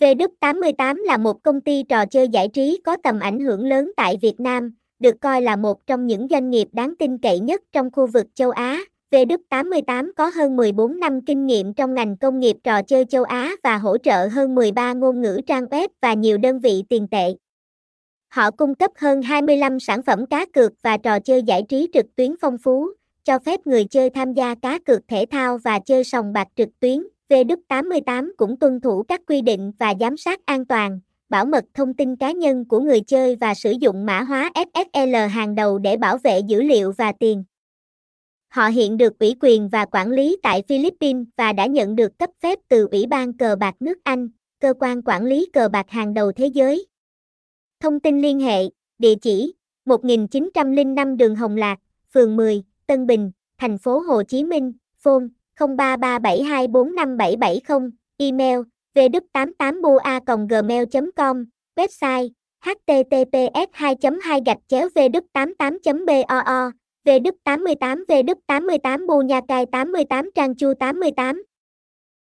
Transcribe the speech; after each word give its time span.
V88 0.00 1.04
là 1.04 1.16
một 1.16 1.42
công 1.42 1.60
ty 1.60 1.82
trò 1.82 2.06
chơi 2.06 2.28
giải 2.28 2.48
trí 2.48 2.80
có 2.84 2.96
tầm 3.02 3.20
ảnh 3.20 3.40
hưởng 3.40 3.66
lớn 3.66 3.92
tại 3.96 4.18
Việt 4.22 4.40
Nam, 4.40 4.74
được 4.98 5.14
coi 5.20 5.42
là 5.42 5.56
một 5.56 5.86
trong 5.86 6.06
những 6.06 6.26
doanh 6.30 6.50
nghiệp 6.50 6.68
đáng 6.72 6.94
tin 6.98 7.18
cậy 7.18 7.40
nhất 7.40 7.62
trong 7.72 7.90
khu 7.90 8.06
vực 8.06 8.26
châu 8.34 8.50
Á. 8.50 8.80
V88 9.10 10.10
có 10.16 10.30
hơn 10.34 10.56
14 10.56 11.00
năm 11.00 11.20
kinh 11.20 11.46
nghiệm 11.46 11.74
trong 11.74 11.94
ngành 11.94 12.16
công 12.16 12.40
nghiệp 12.40 12.56
trò 12.64 12.82
chơi 12.82 13.04
châu 13.04 13.24
Á 13.24 13.50
và 13.62 13.78
hỗ 13.78 13.98
trợ 13.98 14.26
hơn 14.26 14.54
13 14.54 14.92
ngôn 14.92 15.20
ngữ 15.20 15.40
trang 15.46 15.64
web 15.64 15.88
và 16.02 16.14
nhiều 16.14 16.38
đơn 16.38 16.60
vị 16.60 16.84
tiền 16.88 17.08
tệ. 17.10 17.34
Họ 18.28 18.50
cung 18.50 18.74
cấp 18.74 18.90
hơn 18.96 19.22
25 19.22 19.80
sản 19.80 20.02
phẩm 20.02 20.26
cá 20.26 20.46
cược 20.46 20.72
và 20.82 20.96
trò 20.96 21.20
chơi 21.20 21.42
giải 21.42 21.62
trí 21.68 21.88
trực 21.92 22.06
tuyến 22.16 22.34
phong 22.40 22.58
phú, 22.58 22.88
cho 23.24 23.38
phép 23.38 23.66
người 23.66 23.84
chơi 23.84 24.10
tham 24.10 24.32
gia 24.32 24.54
cá 24.54 24.78
cược 24.78 25.08
thể 25.08 25.24
thao 25.30 25.58
và 25.58 25.78
chơi 25.78 26.04
sòng 26.04 26.32
bạc 26.32 26.48
trực 26.56 26.68
tuyến. 26.80 27.02
V88 27.28 28.30
cũng 28.36 28.56
tuân 28.56 28.80
thủ 28.80 29.02
các 29.02 29.20
quy 29.26 29.40
định 29.40 29.72
và 29.78 29.94
giám 30.00 30.16
sát 30.16 30.40
an 30.46 30.64
toàn, 30.64 31.00
bảo 31.28 31.44
mật 31.44 31.64
thông 31.74 31.94
tin 31.94 32.16
cá 32.16 32.32
nhân 32.32 32.64
của 32.64 32.80
người 32.80 33.00
chơi 33.00 33.36
và 33.36 33.54
sử 33.54 33.70
dụng 33.70 34.06
mã 34.06 34.20
hóa 34.20 34.50
SSL 34.54 35.16
hàng 35.30 35.54
đầu 35.54 35.78
để 35.78 35.96
bảo 35.96 36.18
vệ 36.18 36.40
dữ 36.46 36.62
liệu 36.62 36.92
và 36.92 37.12
tiền. 37.12 37.44
Họ 38.48 38.66
hiện 38.68 38.96
được 38.96 39.18
ủy 39.18 39.36
quyền 39.40 39.68
và 39.68 39.84
quản 39.84 40.10
lý 40.10 40.36
tại 40.42 40.62
Philippines 40.68 41.26
và 41.36 41.52
đã 41.52 41.66
nhận 41.66 41.96
được 41.96 42.18
cấp 42.18 42.30
phép 42.42 42.58
từ 42.68 42.88
Ủy 42.90 43.06
ban 43.06 43.32
cờ 43.32 43.56
bạc 43.56 43.74
nước 43.80 43.98
Anh, 44.04 44.28
cơ 44.60 44.74
quan 44.80 45.02
quản 45.02 45.24
lý 45.24 45.46
cờ 45.52 45.68
bạc 45.68 45.90
hàng 45.90 46.14
đầu 46.14 46.32
thế 46.32 46.46
giới. 46.46 46.86
Thông 47.80 48.00
tin 48.00 48.20
liên 48.20 48.40
hệ, 48.40 48.62
địa 48.98 49.14
chỉ 49.22 49.54
1905 49.84 51.16
đường 51.16 51.36
Hồng 51.36 51.56
Lạc, 51.56 51.78
phường 52.14 52.36
10, 52.36 52.62
Tân 52.86 53.06
Bình, 53.06 53.30
thành 53.58 53.78
phố 53.78 53.98
Hồ 53.98 54.22
Chí 54.22 54.44
Minh, 54.44 54.72
phone 54.98 55.24
0337245770, 55.58 57.90
email 58.18 58.62
vđ88bua.gmail.com, 58.94 61.36
website 61.76 62.30
https 62.64 63.72
2 63.72 63.94
2 64.16 64.40
gạch 64.46 64.62
chéo 64.68 64.88
vđ88 64.94 66.06
boo 66.06 66.22
vđ88 67.04 67.98
vđ88 68.08 69.06
bu 69.06 69.22
nha 69.22 69.40
cai 69.48 69.66
88 69.66 70.30
trang 70.34 70.54
chu 70.54 70.68
88 70.68 71.47